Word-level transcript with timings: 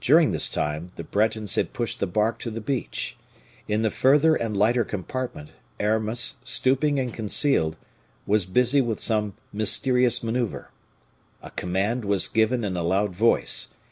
During 0.00 0.32
this 0.32 0.48
time, 0.48 0.90
the 0.96 1.04
Bretons 1.04 1.54
had 1.54 1.72
pushed 1.72 2.00
the 2.00 2.06
bark 2.08 2.40
to 2.40 2.50
the 2.50 2.60
beach. 2.60 3.16
In 3.68 3.82
the 3.82 3.90
further 3.92 4.34
and 4.34 4.56
lighter 4.56 4.82
compartment, 4.84 5.52
Aramis, 5.78 6.38
stooping 6.42 6.98
and 6.98 7.14
concealed, 7.14 7.76
was 8.26 8.46
busy 8.46 8.80
with 8.80 8.98
some 8.98 9.34
mysterious 9.52 10.24
maneuver. 10.24 10.70
A 11.40 11.50
command 11.52 12.04
was 12.04 12.26
given 12.26 12.64
in 12.64 12.76
a 12.76 12.82
loud 12.82 13.14
voice. 13.14 13.68